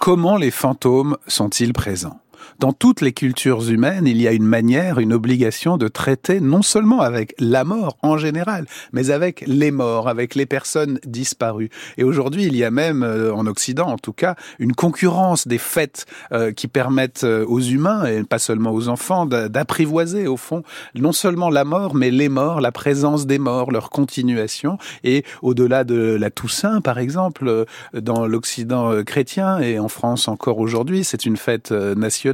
[0.00, 2.18] Comment les fantômes sont-ils présents?
[2.58, 6.62] Dans toutes les cultures humaines, il y a une manière, une obligation de traiter non
[6.62, 11.70] seulement avec la mort en général, mais avec les morts, avec les personnes disparues.
[11.98, 15.58] Et aujourd'hui, il y a même, euh, en Occident en tout cas, une concurrence des
[15.58, 20.62] fêtes euh, qui permettent euh, aux humains, et pas seulement aux enfants, d'apprivoiser au fond
[20.94, 24.78] non seulement la mort, mais les morts, la présence des morts, leur continuation.
[25.04, 31.04] Et au-delà de la Toussaint, par exemple, dans l'Occident chrétien et en France encore aujourd'hui,
[31.04, 32.29] c'est une fête nationale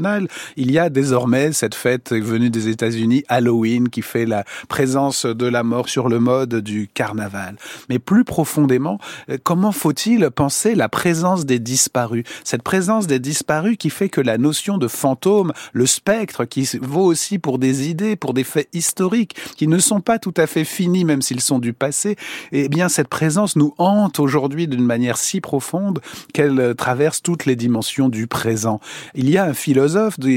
[0.57, 5.47] il y a désormais cette fête venue des États-Unis, Halloween, qui fait la présence de
[5.47, 7.57] la mort sur le mode du carnaval.
[7.89, 8.99] Mais plus profondément,
[9.31, 12.25] euh, comment faut-il penser la présence des disparus?
[12.45, 17.05] Cette présence des disparus qui fait que la notion de fantôme, le spectre, qui vaut
[17.05, 20.65] aussi pour des idées, pour des faits historiques, qui ne sont pas tout à fait
[20.65, 22.17] finis, même s'ils sont du passé,
[22.53, 26.01] eh bien cette présence nous hante aujourd'hui d'une manière si profonde
[26.33, 28.81] qu'elle traverse toutes les dimensions du présent.
[29.15, 29.86] Il y a un philosophe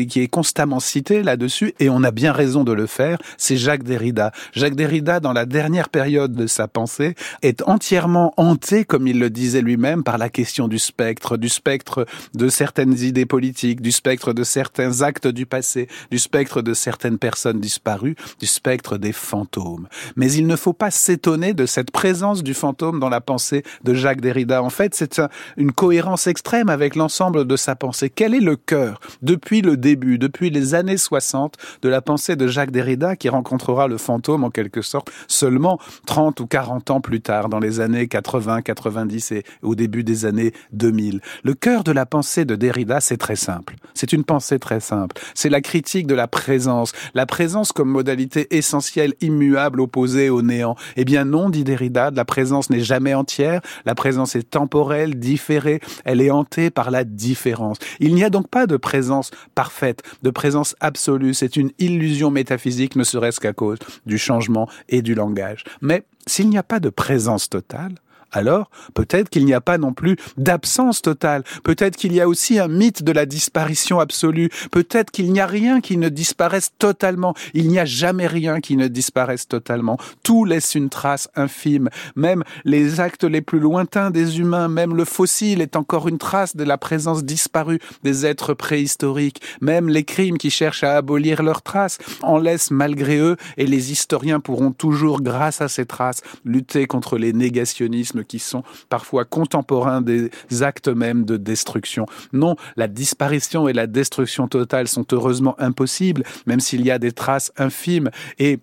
[0.07, 3.83] qui est constamment cité là-dessus, et on a bien raison de le faire, c'est Jacques
[3.83, 4.31] Derrida.
[4.53, 9.29] Jacques Derrida, dans la dernière période de sa pensée, est entièrement hanté, comme il le
[9.29, 14.33] disait lui-même, par la question du spectre, du spectre de certaines idées politiques, du spectre
[14.33, 19.87] de certains actes du passé, du spectre de certaines personnes disparues, du spectre des fantômes.
[20.15, 23.93] Mais il ne faut pas s'étonner de cette présence du fantôme dans la pensée de
[23.93, 24.61] Jacques Derrida.
[24.63, 25.21] En fait, c'est
[25.57, 28.09] une cohérence extrême avec l'ensemble de sa pensée.
[28.09, 32.35] Quel est le cœur depuis depuis le début, depuis les années 60, de la pensée
[32.35, 36.99] de Jacques Derrida qui rencontrera le fantôme en quelque sorte seulement 30 ou 40 ans
[36.99, 41.21] plus tard, dans les années 80, 90 et au début des années 2000.
[41.45, 43.77] Le cœur de la pensée de Derrida, c'est très simple.
[43.93, 45.15] C'est une pensée très simple.
[45.35, 46.91] C'est la critique de la présence.
[47.13, 50.75] La présence comme modalité essentielle, immuable, opposée au néant.
[50.97, 53.61] Eh bien non, dit Derrida, la présence n'est jamais entière.
[53.85, 55.79] La présence est temporelle, différée.
[56.03, 57.77] Elle est hantée par la différence.
[58.01, 61.33] Il n'y a donc pas de présence parfaite, de présence absolue.
[61.33, 65.63] C'est une illusion métaphysique, ne serait-ce qu'à cause du changement et du langage.
[65.81, 67.95] Mais s'il n'y a pas de présence totale,
[68.31, 72.59] alors peut-être qu'il n'y a pas non plus d'absence totale, peut-être qu'il y a aussi
[72.59, 77.33] un mythe de la disparition absolue, peut-être qu'il n'y a rien qui ne disparaisse totalement,
[77.53, 82.43] il n'y a jamais rien qui ne disparaisse totalement, tout laisse une trace infime, même
[82.65, 86.63] les actes les plus lointains des humains, même le fossile est encore une trace de
[86.63, 91.97] la présence disparue des êtres préhistoriques, même les crimes qui cherchent à abolir leurs traces
[92.21, 96.08] en laissent malgré eux et les historiens pourront toujours, grâce à ces traces,
[96.45, 100.29] lutter contre les négationnismes qui sont parfois contemporains des
[100.61, 102.05] actes mêmes de destruction.
[102.33, 107.11] Non, la disparition et la destruction totale sont heureusement impossibles, même s'il y a des
[107.11, 108.09] traces infimes.
[108.37, 108.59] Et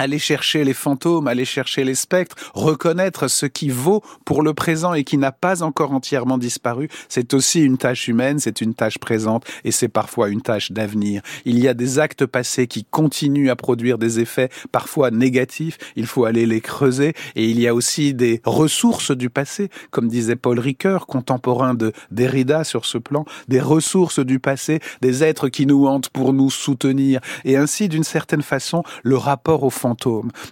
[0.00, 4.94] aller chercher les fantômes, aller chercher les spectres, reconnaître ce qui vaut pour le présent
[4.94, 8.98] et qui n'a pas encore entièrement disparu, c'est aussi une tâche humaine, c'est une tâche
[8.98, 11.20] présente et c'est parfois une tâche d'avenir.
[11.44, 16.06] Il y a des actes passés qui continuent à produire des effets parfois négatifs, il
[16.06, 20.36] faut aller les creuser et il y a aussi des ressources du passé, comme disait
[20.36, 25.66] Paul Ricoeur, contemporain de Derrida sur ce plan, des ressources du passé, des êtres qui
[25.66, 29.70] nous hantent pour nous soutenir et ainsi d'une certaine façon le rapport au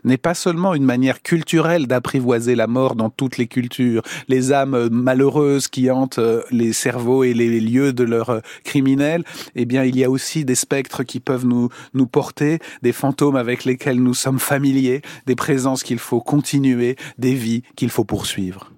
[0.05, 4.89] n'est pas seulement une manière culturelle d'apprivoiser la mort dans toutes les cultures, les âmes
[4.91, 9.85] malheureuses qui hantent euh, les cerveaux et les lieux de leurs euh, criminels, eh bien
[9.85, 14.03] il y a aussi des spectres qui peuvent nous, nous porter, des fantômes avec lesquels
[14.03, 18.73] nous sommes familiers, des présences qu'il faut continuer, des vies qu'il faut poursuivre.